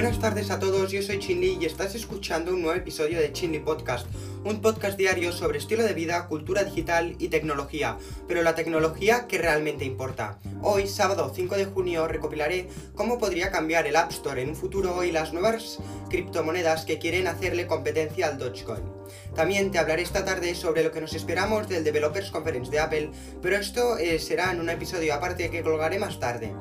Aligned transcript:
Buenas 0.00 0.18
tardes 0.18 0.50
a 0.50 0.58
todos, 0.58 0.90
yo 0.90 1.02
soy 1.02 1.18
Chinli 1.18 1.58
y 1.60 1.66
estás 1.66 1.94
escuchando 1.94 2.54
un 2.54 2.62
nuevo 2.62 2.74
episodio 2.74 3.20
de 3.20 3.34
Chinli 3.34 3.58
Podcast, 3.58 4.06
un 4.44 4.62
podcast 4.62 4.96
diario 4.96 5.30
sobre 5.30 5.58
estilo 5.58 5.82
de 5.82 5.92
vida, 5.92 6.26
cultura 6.26 6.64
digital 6.64 7.16
y 7.18 7.28
tecnología, 7.28 7.98
pero 8.26 8.42
la 8.42 8.54
tecnología 8.54 9.26
que 9.28 9.36
realmente 9.36 9.84
importa. 9.84 10.38
Hoy, 10.62 10.88
sábado 10.88 11.30
5 11.34 11.54
de 11.54 11.66
junio, 11.66 12.08
recopilaré 12.08 12.70
cómo 12.94 13.18
podría 13.18 13.50
cambiar 13.50 13.86
el 13.86 13.96
App 13.96 14.10
Store 14.10 14.40
en 14.40 14.48
un 14.48 14.56
futuro 14.56 15.04
y 15.04 15.12
las 15.12 15.34
nuevas 15.34 15.80
criptomonedas 16.08 16.86
que 16.86 16.98
quieren 16.98 17.26
hacerle 17.26 17.66
competencia 17.66 18.28
al 18.28 18.38
Dogecoin. 18.38 19.00
También 19.34 19.70
te 19.70 19.78
hablaré 19.78 20.00
esta 20.00 20.24
tarde 20.24 20.54
sobre 20.54 20.82
lo 20.82 20.92
que 20.92 21.02
nos 21.02 21.12
esperamos 21.12 21.68
del 21.68 21.84
Developers 21.84 22.30
Conference 22.30 22.70
de 22.70 22.78
Apple, 22.78 23.10
pero 23.42 23.56
esto 23.56 23.98
eh, 23.98 24.18
será 24.18 24.50
en 24.50 24.60
un 24.60 24.70
episodio 24.70 25.12
aparte 25.12 25.50
que 25.50 25.62
colgaré 25.62 25.98
más 25.98 26.18
tarde. 26.18 26.54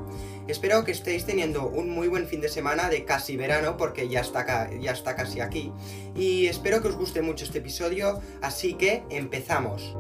Espero 0.49 0.83
que 0.83 0.91
estéis 0.91 1.27
teniendo 1.27 1.67
un 1.67 1.91
muy 1.91 2.07
buen 2.07 2.25
fin 2.25 2.41
de 2.41 2.49
semana 2.49 2.89
de 2.89 3.05
casi 3.05 3.37
verano 3.37 3.77
porque 3.77 4.09
ya 4.09 4.21
está, 4.21 4.71
ya 4.71 4.93
está 4.93 5.15
casi 5.15 5.41
aquí. 5.41 5.71
Y 6.15 6.47
espero 6.47 6.81
que 6.81 6.87
os 6.87 6.95
guste 6.95 7.21
mucho 7.21 7.45
este 7.45 7.59
episodio, 7.59 8.19
así 8.41 8.73
que 8.73 9.03
empezamos. 9.11 9.95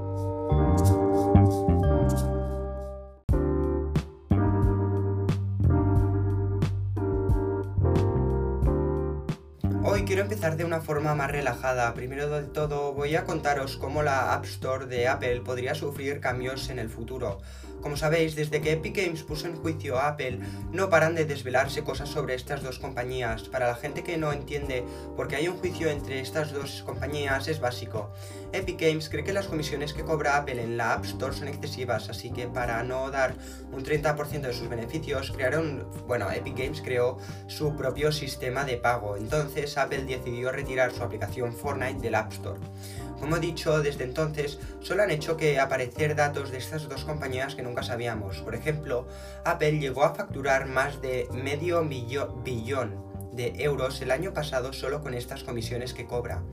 Hoy 9.83 10.03
quiero 10.03 10.23
empezar 10.23 10.57
de 10.57 10.65
una 10.65 10.81
forma 10.81 11.13
más 11.13 11.29
relajada. 11.29 11.93
Primero 11.93 12.27
de 12.27 12.47
todo 12.47 12.93
voy 12.93 13.15
a 13.15 13.23
contaros 13.25 13.77
cómo 13.77 14.01
la 14.01 14.33
App 14.33 14.45
Store 14.45 14.87
de 14.87 15.07
Apple 15.07 15.41
podría 15.41 15.75
sufrir 15.75 16.19
cambios 16.19 16.69
en 16.69 16.79
el 16.79 16.89
futuro. 16.89 17.39
Como 17.81 17.97
sabéis, 17.97 18.35
desde 18.35 18.61
que 18.61 18.73
Epic 18.73 18.95
Games 18.95 19.23
puso 19.23 19.47
en 19.47 19.55
juicio 19.55 19.97
a 19.97 20.09
Apple, 20.09 20.39
no 20.71 20.89
paran 20.89 21.15
de 21.15 21.25
desvelarse 21.25 21.83
cosas 21.83 22.09
sobre 22.09 22.35
estas 22.35 22.61
dos 22.61 22.79
compañías. 22.79 23.43
Para 23.43 23.67
la 23.67 23.75
gente 23.75 24.03
que 24.03 24.17
no 24.17 24.31
entiende 24.31 24.83
por 25.15 25.27
qué 25.27 25.37
hay 25.37 25.47
un 25.47 25.57
juicio 25.57 25.89
entre 25.89 26.19
estas 26.19 26.51
dos 26.51 26.83
compañías 26.85 27.47
es 27.47 27.59
básico. 27.59 28.11
Epic 28.51 28.79
Games 28.79 29.09
cree 29.09 29.23
que 29.23 29.33
las 29.33 29.47
comisiones 29.47 29.93
que 29.93 30.03
cobra 30.03 30.37
Apple 30.37 30.61
en 30.61 30.77
la 30.77 30.93
App 30.93 31.05
Store 31.05 31.33
son 31.33 31.47
excesivas, 31.47 32.09
así 32.09 32.31
que 32.31 32.47
para 32.47 32.83
no 32.83 33.09
dar 33.11 33.35
un 33.71 33.83
30% 33.83 34.41
de 34.41 34.53
sus 34.53 34.67
beneficios, 34.67 35.31
crearon, 35.31 35.87
bueno, 36.07 36.31
Epic 36.31 36.57
Games 36.57 36.81
creó 36.81 37.17
su 37.47 37.75
propio 37.75 38.11
sistema 38.11 38.65
de 38.65 38.77
pago. 38.77 39.17
Entonces 39.17 39.77
Apple 39.77 40.03
decidió 40.05 40.51
retirar 40.51 40.91
su 40.91 41.03
aplicación 41.03 41.53
Fortnite 41.53 42.01
del 42.01 42.15
App 42.15 42.33
Store. 42.33 42.59
Como 43.19 43.37
he 43.37 43.39
dicho, 43.39 43.81
desde 43.81 44.05
entonces 44.05 44.59
solo 44.81 45.03
han 45.03 45.11
hecho 45.11 45.37
que 45.37 45.59
aparecer 45.59 46.15
datos 46.15 46.51
de 46.51 46.57
estas 46.57 46.87
dos 46.87 47.05
compañías 47.05 47.55
que 47.55 47.61
nunca 47.61 47.83
sabíamos. 47.83 48.37
Por 48.37 48.55
ejemplo, 48.55 49.07
Apple 49.43 49.79
llegó 49.79 50.03
a 50.03 50.15
facturar 50.15 50.67
más 50.67 51.01
de 51.01 51.27
medio 51.31 51.83
billón 51.83 53.03
de 53.33 53.53
euros 53.57 54.01
el 54.01 54.11
año 54.11 54.33
pasado 54.33 54.73
solo 54.73 55.01
con 55.01 55.13
estas 55.13 55.43
comisiones 55.43 55.93
que 55.93 56.05
cobra. 56.05 56.43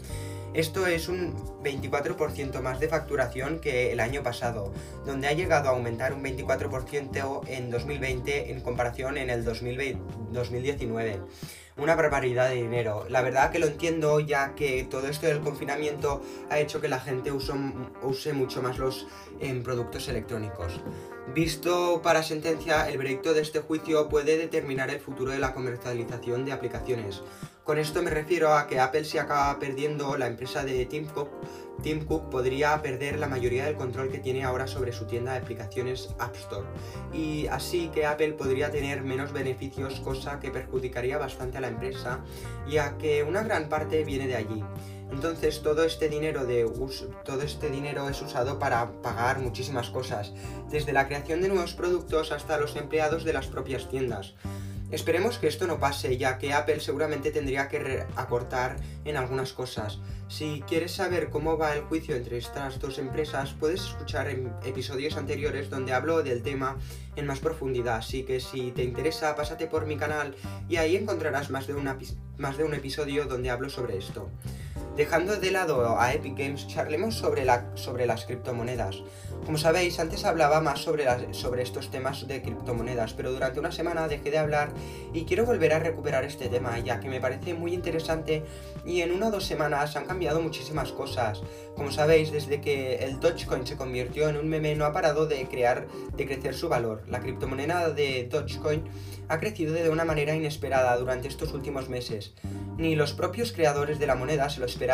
Esto 0.55 0.87
es 0.87 1.09
un 1.09 1.34
24% 1.62 2.61
más 2.62 2.81
de 2.81 2.89
facturación 2.89 3.59
que 3.59 3.92
el 3.92 4.00
año 4.00 4.22
pasado, 4.22 4.72
donde 5.05 5.28
ha 5.28 5.33
llegado 5.33 5.69
a 5.69 5.72
aumentar 5.72 6.14
un 6.14 6.25
24% 6.25 7.42
en 7.48 7.70
2020 7.70 8.53
en 8.53 8.61
comparación 8.61 9.19
en 9.19 9.28
el 9.28 9.44
2019 9.44 11.20
una 11.77 11.94
barbaridad 11.94 12.48
de 12.48 12.56
dinero. 12.56 13.06
La 13.08 13.22
verdad 13.22 13.50
que 13.50 13.58
lo 13.58 13.66
entiendo 13.66 14.19
ya 14.20 14.55
que 14.55 14.84
todo 14.84 15.08
esto 15.08 15.27
del 15.27 15.41
confinamiento 15.41 16.22
ha 16.50 16.58
hecho 16.58 16.80
que 16.80 16.88
la 16.88 17.00
gente 17.00 17.32
use 17.32 18.32
mucho 18.32 18.62
más 18.62 18.78
los 18.78 19.06
en 19.41 19.62
productos 19.62 20.08
electrónicos. 20.08 20.80
Visto 21.34 22.00
para 22.02 22.22
sentencia, 22.22 22.88
el 22.88 22.97
veredicto 22.97 23.34
de 23.34 23.42
este 23.42 23.60
juicio 23.60 24.08
puede 24.08 24.38
determinar 24.38 24.91
el 24.91 25.00
futuro 25.00 25.32
de 25.32 25.38
la 25.38 25.52
comercialización 25.52 26.44
de 26.44 26.52
aplicaciones. 26.52 27.22
Con 27.64 27.78
esto 27.78 28.00
me 28.02 28.10
refiero 28.10 28.54
a 28.54 28.69
que 28.69 28.78
Apple 28.78 29.04
se 29.04 29.19
acaba 29.19 29.58
perdiendo 29.58 30.16
la 30.16 30.28
empresa 30.28 30.64
de 30.64 30.87
Tim 30.87 31.06
Cook, 31.06 31.28
Tim 31.82 32.04
Cook 32.04 32.31
podría 32.31 32.81
perder 32.82 33.19
la 33.19 33.28
mayoría 33.28 33.66
del 33.66 33.76
control 33.76 34.10
que 34.10 34.19
tiene 34.19 34.44
ahora 34.44 34.66
sobre 34.66 34.92
su 34.92 35.06
tienda 35.06 35.32
de 35.32 35.38
aplicaciones 35.38 36.14
App 36.19 36.34
Store. 36.37 36.66
Y 37.12 37.47
así 37.48 37.91
que 37.94 38.06
Apple 38.06 38.32
podría 38.32 38.70
tener 38.70 39.03
menos 39.03 39.32
beneficios, 39.32 40.00
cosa 40.00 40.41
que 40.41 40.50
perjudicaría 40.50 41.19
bastante 41.19 41.59
a 41.59 41.60
la 41.60 41.69
empresa, 41.69 42.20
ya 42.69 42.97
que 42.98 43.22
una 43.22 43.42
gran 43.42 43.69
parte 43.69 44.04
viene 44.04 44.26
de 44.26 44.37
allí. 44.37 44.64
Entonces 45.12 45.62
todo 45.62 45.84
este 45.84 46.09
dinero 46.09 46.47
de 46.47 46.69
todo 47.25 47.42
este 47.42 47.70
dinero 47.70 48.08
es 48.08 48.20
usado 48.22 48.58
para 48.58 49.00
pagar 49.03 49.38
muchísimas 49.38 49.91
cosas, 49.91 50.32
desde 50.69 50.93
la 50.93 51.06
creación 51.06 51.41
de 51.43 51.48
nuevos 51.48 51.75
productos 51.75 52.32
hasta 52.32 52.58
los 52.58 52.75
empleados 52.76 53.25
de 53.25 53.32
las 53.32 53.47
propias 53.47 53.88
tiendas. 53.88 54.34
Esperemos 54.92 55.38
que 55.38 55.48
esto 55.48 55.66
no 55.66 55.80
pase, 55.80 56.16
ya 56.16 56.38
que 56.38 56.52
Apple 56.52 56.78
seguramente 56.78 57.32
tendría 57.32 57.69
que 57.69 58.04
acortar 58.14 58.76
en 59.04 59.16
algunas 59.16 59.52
cosas. 59.52 59.98
Si 60.28 60.62
quieres 60.69 60.92
saber 60.92 61.28
cómo 61.30 61.58
va 61.58 61.74
el 61.74 61.82
juicio 61.82 62.14
entre 62.14 62.38
estas 62.38 62.78
dos 62.78 62.98
empresas, 62.98 63.54
puedes 63.58 63.80
escuchar 63.80 64.28
en 64.28 64.52
episodios 64.64 65.16
anteriores 65.16 65.70
donde 65.70 65.92
hablo 65.92 66.22
del 66.22 66.42
tema 66.42 66.76
en 67.16 67.26
más 67.26 67.41
profundidad, 67.41 67.96
así 67.96 68.22
que 68.22 68.38
si 68.38 68.70
te 68.70 68.84
interesa, 68.84 69.34
pásate 69.34 69.66
por 69.66 69.86
mi 69.86 69.96
canal 69.96 70.36
y 70.69 70.76
ahí 70.76 70.94
encontrarás 70.94 71.50
más 71.50 71.66
de, 71.66 71.75
más 72.38 72.56
de 72.56 72.64
un 72.64 72.75
episodio 72.75 73.26
donde 73.26 73.50
hablo 73.50 73.69
sobre 73.69 73.98
esto. 73.98 74.30
Dejando 74.96 75.36
de 75.36 75.50
lado 75.50 76.00
a 76.00 76.14
Epic 76.14 76.38
Games, 76.38 76.68
charlemos 76.68 77.16
sobre, 77.16 77.44
la, 77.44 77.70
sobre 77.74 78.06
las 78.06 78.24
criptomonedas. 78.24 79.02
Como 79.44 79.58
sabéis, 79.58 80.00
antes 80.00 80.24
hablaba 80.24 80.62
más 80.62 80.80
sobre, 80.80 81.04
sobre 81.34 81.62
estos 81.62 81.90
temas 81.90 82.26
de 82.26 82.40
criptomonedas, 82.40 83.12
pero 83.12 83.30
durante 83.30 83.60
una 83.60 83.72
semana 83.72 84.08
dejé 84.08 84.30
de 84.30 84.38
hablar 84.38 84.70
y 85.12 85.26
quiero 85.26 85.44
volver 85.44 85.74
a 85.74 85.80
recuperar 85.80 86.24
este 86.24 86.48
tema, 86.48 86.78
ya 86.78 86.98
que 86.98 87.10
me 87.10 87.20
parece 87.20 87.52
muy 87.52 87.74
interesante 87.74 88.42
y 88.86 89.02
en 89.02 89.12
una 89.12 89.28
o 89.28 89.30
dos 89.30 89.44
semanas 89.44 89.96
han 89.96 90.06
cambiado 90.06 90.40
muchísimas 90.40 90.92
cosas. 90.92 91.42
Como 91.76 91.92
sabéis, 91.92 92.32
desde 92.32 92.62
que 92.62 92.96
el 93.04 93.20
Dogecoin 93.20 93.66
se 93.66 93.76
convirtió 93.76 94.30
en 94.30 94.38
un 94.38 94.48
meme 94.48 94.74
no 94.76 94.86
ha 94.86 94.94
parado 94.94 95.26
de 95.26 95.46
crear, 95.46 95.86
de 96.16 96.26
crecer 96.26 96.54
su 96.54 96.70
valor. 96.70 97.04
La 97.06 97.20
criptomoneda 97.20 97.90
de 97.90 98.28
Dogecoin 98.30 98.84
ha 99.28 99.38
crecido 99.38 99.74
de 99.74 99.90
una 99.90 100.06
manera 100.06 100.34
inesperada 100.34 100.96
durante 100.96 101.28
estos 101.28 101.52
últimos 101.52 101.90
meses. 101.90 102.32
Ni 102.78 102.94
los 102.94 103.12
propios 103.12 103.52
creadores 103.52 103.98
de 103.98 104.06
la 104.06 104.14
moneda 104.14 104.48
se 104.48 104.60
lo 104.60 104.66
esperaban. 104.66 104.85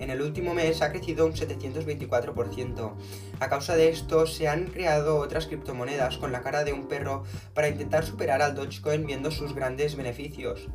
En 0.00 0.08
el 0.08 0.22
último 0.22 0.54
mes 0.54 0.80
ha 0.80 0.90
crecido 0.90 1.26
un 1.26 1.34
724%. 1.34 2.92
A 3.40 3.48
causa 3.50 3.76
de 3.76 3.90
esto 3.90 4.26
se 4.26 4.48
han 4.48 4.68
creado 4.68 5.18
otras 5.18 5.46
criptomonedas 5.46 6.16
con 6.16 6.32
la 6.32 6.40
cara 6.40 6.64
de 6.64 6.72
un 6.72 6.88
perro 6.88 7.24
para 7.52 7.68
intentar 7.68 8.06
superar 8.06 8.40
al 8.40 8.54
Dogecoin 8.54 9.04
viendo 9.04 9.30
sus 9.30 9.54
grandes 9.54 9.96
beneficios. 9.96 10.68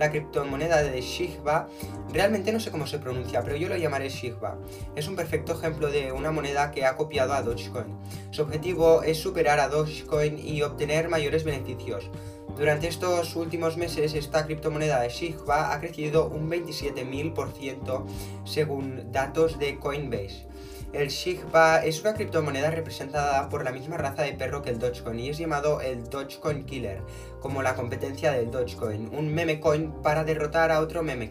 La 0.00 0.10
criptomoneda 0.10 0.82
de 0.82 1.02
Shigba, 1.02 1.68
realmente 2.14 2.50
no 2.50 2.60
sé 2.60 2.70
cómo 2.70 2.86
se 2.86 2.98
pronuncia, 2.98 3.42
pero 3.42 3.56
yo 3.56 3.68
lo 3.68 3.76
llamaré 3.76 4.08
Shigba. 4.08 4.56
Es 4.96 5.06
un 5.06 5.16
perfecto 5.16 5.52
ejemplo 5.52 5.90
de 5.90 6.10
una 6.10 6.30
moneda 6.30 6.70
que 6.70 6.86
ha 6.86 6.96
copiado 6.96 7.34
a 7.34 7.42
Dogecoin. 7.42 7.94
Su 8.30 8.40
objetivo 8.40 9.02
es 9.02 9.18
superar 9.18 9.60
a 9.60 9.68
Dogecoin 9.68 10.38
y 10.38 10.62
obtener 10.62 11.10
mayores 11.10 11.44
beneficios. 11.44 12.10
Durante 12.56 12.86
estos 12.86 13.34
últimos 13.34 13.76
meses, 13.76 14.14
esta 14.14 14.46
criptomoneda 14.46 15.00
de 15.00 15.08
Shigba 15.08 15.72
ha 15.72 15.80
crecido 15.80 16.28
un 16.28 16.48
27.000% 16.48 18.04
según 18.44 19.10
datos 19.10 19.58
de 19.58 19.76
Coinbase. 19.80 20.46
El 20.92 21.08
Shigba 21.08 21.84
es 21.84 22.00
una 22.02 22.14
criptomoneda 22.14 22.70
representada 22.70 23.48
por 23.48 23.64
la 23.64 23.72
misma 23.72 23.96
raza 23.96 24.22
de 24.22 24.34
perro 24.34 24.62
que 24.62 24.70
el 24.70 24.78
Dogecoin 24.78 25.18
y 25.18 25.30
es 25.30 25.38
llamado 25.38 25.80
el 25.80 26.04
Dogecoin 26.04 26.64
Killer, 26.64 27.02
como 27.40 27.60
la 27.60 27.74
competencia 27.74 28.30
del 28.30 28.52
Dogecoin, 28.52 29.10
un 29.12 29.34
meme 29.34 29.58
coin 29.58 29.90
para 30.02 30.22
derrotar 30.22 30.70
a 30.70 30.78
otro 30.78 31.02
meme 31.02 31.30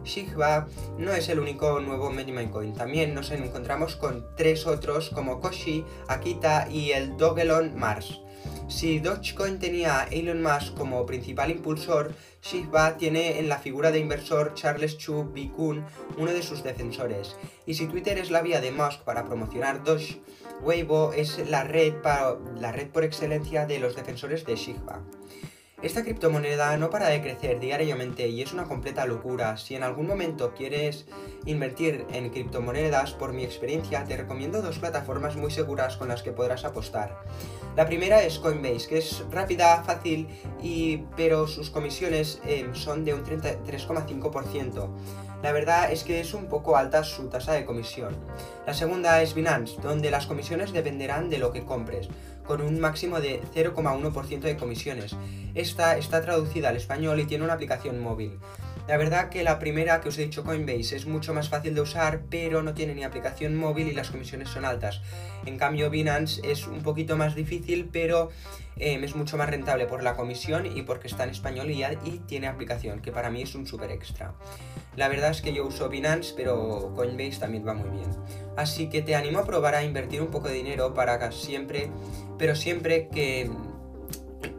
coin. 0.00 0.04
Shigba 0.04 0.66
no 0.98 1.12
es 1.12 1.28
el 1.28 1.38
único 1.38 1.80
nuevo 1.80 2.10
meme 2.10 2.50
coin, 2.50 2.74
también 2.74 3.14
nos 3.14 3.30
encontramos 3.30 3.96
con 3.96 4.26
tres 4.36 4.66
otros 4.66 5.10
como 5.10 5.40
Koshi, 5.40 5.84
Akita 6.08 6.68
y 6.70 6.92
el 6.92 7.16
Dogelon 7.16 7.76
Mars. 7.78 8.20
Si 8.68 9.00
Dogecoin 9.00 9.58
tenía 9.58 10.00
a 10.00 10.04
Elon 10.04 10.42
Musk 10.42 10.74
como 10.76 11.04
principal 11.04 11.50
impulsor, 11.50 12.14
Shiba 12.40 12.96
tiene 12.96 13.38
en 13.38 13.48
la 13.48 13.58
figura 13.58 13.90
de 13.90 13.98
inversor 13.98 14.54
Charles 14.54 14.96
Chu 14.96 15.24
Bikun 15.24 15.84
uno 16.16 16.32
de 16.32 16.42
sus 16.42 16.62
defensores. 16.62 17.36
Y 17.66 17.74
si 17.74 17.86
Twitter 17.86 18.16
es 18.18 18.30
la 18.30 18.42
vía 18.42 18.60
de 18.60 18.70
Musk 18.70 19.00
para 19.02 19.24
promocionar 19.24 19.82
Doge, 19.82 20.22
Weibo 20.62 21.12
es 21.12 21.38
la 21.50 21.64
red, 21.64 21.94
la 22.58 22.72
red 22.72 22.88
por 22.88 23.04
excelencia 23.04 23.66
de 23.66 23.78
los 23.78 23.96
defensores 23.96 24.46
de 24.46 24.56
Shiba. 24.56 25.02
Esta 25.82 26.02
criptomoneda 26.02 26.76
no 26.76 26.90
para 26.90 27.08
de 27.08 27.22
crecer 27.22 27.58
diariamente 27.58 28.28
y 28.28 28.42
es 28.42 28.52
una 28.52 28.64
completa 28.64 29.06
locura. 29.06 29.56
Si 29.56 29.74
en 29.74 29.82
algún 29.82 30.06
momento 30.06 30.52
quieres 30.52 31.06
invertir 31.46 32.04
en 32.12 32.28
criptomonedas, 32.28 33.12
por 33.14 33.32
mi 33.32 33.44
experiencia 33.44 34.04
te 34.04 34.18
recomiendo 34.18 34.60
dos 34.60 34.78
plataformas 34.78 35.36
muy 35.36 35.50
seguras 35.50 35.96
con 35.96 36.08
las 36.08 36.22
que 36.22 36.32
podrás 36.32 36.66
apostar. 36.66 37.24
La 37.76 37.86
primera 37.86 38.22
es 38.22 38.38
Coinbase, 38.38 38.88
que 38.88 38.98
es 38.98 39.24
rápida, 39.30 39.82
fácil, 39.82 40.28
y, 40.62 40.98
pero 41.16 41.46
sus 41.46 41.70
comisiones 41.70 42.42
eh, 42.44 42.68
son 42.74 43.06
de 43.06 43.14
un 43.14 43.24
3,5%. 43.24 44.90
La 45.42 45.52
verdad 45.52 45.90
es 45.90 46.04
que 46.04 46.20
es 46.20 46.34
un 46.34 46.48
poco 46.48 46.76
alta 46.76 47.02
su 47.04 47.28
tasa 47.28 47.54
de 47.54 47.64
comisión. 47.64 48.14
La 48.66 48.74
segunda 48.74 49.22
es 49.22 49.32
Binance, 49.32 49.80
donde 49.80 50.10
las 50.10 50.26
comisiones 50.26 50.74
dependerán 50.74 51.30
de 51.30 51.38
lo 51.38 51.52
que 51.52 51.64
compres. 51.64 52.08
Con 52.50 52.62
un 52.62 52.80
máximo 52.80 53.20
de 53.20 53.40
0,1% 53.54 54.40
de 54.40 54.56
comisiones. 54.56 55.14
Esta 55.54 55.96
está 55.96 56.20
traducida 56.20 56.70
al 56.70 56.76
español 56.76 57.20
y 57.20 57.24
tiene 57.24 57.44
una 57.44 57.52
aplicación 57.52 58.00
móvil. 58.00 58.40
La 58.90 58.96
verdad 58.96 59.28
que 59.28 59.44
la 59.44 59.60
primera 59.60 60.00
que 60.00 60.08
os 60.08 60.18
he 60.18 60.22
dicho 60.22 60.42
Coinbase 60.42 60.96
es 60.96 61.06
mucho 61.06 61.32
más 61.32 61.48
fácil 61.48 61.76
de 61.76 61.80
usar, 61.80 62.22
pero 62.28 62.64
no 62.64 62.74
tiene 62.74 62.92
ni 62.92 63.04
aplicación 63.04 63.54
móvil 63.54 63.86
y 63.86 63.92
las 63.92 64.10
comisiones 64.10 64.48
son 64.48 64.64
altas. 64.64 65.00
En 65.46 65.58
cambio 65.58 65.90
Binance 65.90 66.40
es 66.42 66.66
un 66.66 66.82
poquito 66.82 67.16
más 67.16 67.36
difícil, 67.36 67.88
pero 67.92 68.30
em, 68.74 69.04
es 69.04 69.14
mucho 69.14 69.36
más 69.36 69.48
rentable 69.48 69.86
por 69.86 70.02
la 70.02 70.16
comisión 70.16 70.66
y 70.66 70.82
porque 70.82 71.06
está 71.06 71.22
en 71.22 71.30
español 71.30 71.70
y, 71.70 71.84
tiene 72.26 72.48
aplicación, 72.48 73.00
que 73.00 73.12
para 73.12 73.30
mí 73.30 73.42
es 73.42 73.54
un 73.54 73.64
super 73.64 73.92
extra. 73.92 74.34
La 74.96 75.06
verdad 75.06 75.30
es 75.30 75.40
que 75.40 75.52
yo 75.52 75.64
uso 75.64 75.88
Binance, 75.88 76.34
pero 76.36 76.92
Coinbase 76.96 77.38
también 77.38 77.64
va 77.64 77.74
muy 77.74 77.90
bien. 77.90 78.10
Así 78.56 78.88
que 78.88 79.02
te 79.02 79.14
animo 79.14 79.38
a 79.38 79.46
probar 79.46 79.76
a 79.76 79.84
invertir 79.84 80.20
un 80.20 80.32
poco 80.32 80.48
de 80.48 80.54
dinero 80.54 80.94
para 80.94 81.30
siempre, 81.30 81.92
pero 82.38 82.56
siempre 82.56 83.06
que 83.06 83.48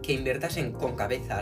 que 0.01 0.13
inviertas 0.13 0.57
en, 0.57 0.71
con 0.73 0.95
cabeza, 0.95 1.41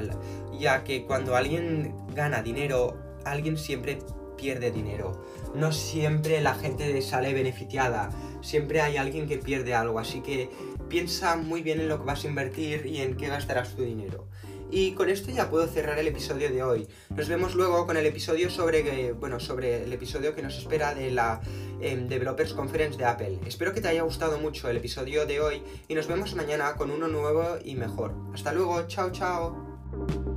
ya 0.59 0.83
que 0.83 1.06
cuando 1.06 1.35
alguien 1.35 1.95
gana 2.13 2.41
dinero, 2.41 2.97
alguien 3.25 3.57
siempre 3.57 4.00
pierde 4.38 4.71
dinero. 4.71 5.23
No 5.56 5.71
siempre 5.71 6.41
la 6.41 6.56
gente 6.56 7.01
sale 7.01 7.33
beneficiada, 7.33 8.09
siempre 8.41 8.81
hay 8.81 8.97
alguien 8.97 9.27
que 9.27 9.38
pierde 9.38 9.73
algo, 9.73 10.00
así 10.00 10.21
que 10.21 10.50
piensa 10.88 11.35
muy 11.35 11.61
bien 11.61 11.79
en 11.79 11.89
lo 11.89 12.00
que 12.00 12.06
vas 12.06 12.23
a 12.23 12.27
invertir 12.27 12.85
y 12.85 13.01
en 13.01 13.17
qué 13.17 13.27
gastarás 13.27 13.75
tu 13.75 13.83
dinero. 13.83 14.27
Y 14.71 14.91
con 14.91 15.09
esto 15.09 15.31
ya 15.31 15.50
puedo 15.50 15.67
cerrar 15.67 15.97
el 15.97 16.07
episodio 16.07 16.51
de 16.51 16.61
hoy. 16.61 16.88
Nos 17.09 17.27
vemos 17.27 17.56
luego 17.56 17.88
con 17.88 17.97
el 17.97 18.06
episodio 18.06 18.51
sobre, 18.51 19.13
bueno, 19.13 19.39
sobre 19.39 19.83
el 19.83 19.91
episodio 19.91 20.35
que 20.35 20.44
nos 20.44 20.57
espera 20.57 20.94
de 20.94 21.09
la 21.09 21.41
em, 21.81 22.07
Developers 22.07 22.53
Conference 22.53 22.97
de 22.97 23.06
Apple. 23.06 23.39
Espero 23.47 23.73
que 23.73 23.81
te 23.81 23.88
haya 23.88 24.03
gustado 24.03 24.38
mucho 24.38 24.69
el 24.69 24.77
episodio 24.77 25.25
de 25.25 25.41
hoy 25.41 25.63
y 25.88 25.95
nos 25.95 26.07
vemos 26.07 26.35
mañana 26.35 26.75
con 26.75 26.91
uno 26.91 27.07
nuevo 27.07 27.57
y 27.63 27.75
mejor. 27.75 28.13
Hasta 28.31 28.53
luego, 28.53 28.85
chao 28.88 29.11
chao. 29.11 30.28